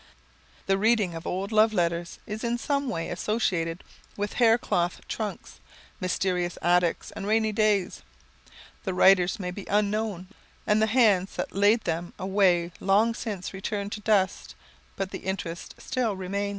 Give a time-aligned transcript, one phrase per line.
[0.65, 3.83] The reading of old love letters is in some way associated
[4.17, 5.59] with hair cloth trunks,
[5.99, 8.01] mysterious attics, and rainy days.
[8.83, 10.29] The writers may be unknown
[10.65, 14.55] and the hands that laid them away long since returned to dust,
[14.95, 16.49] but the interest still remains.